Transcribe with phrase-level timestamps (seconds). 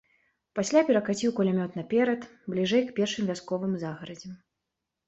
[0.59, 4.33] Пасля перакаціў кулямёт наперад, бліжэй к першым вясковым загарадзям.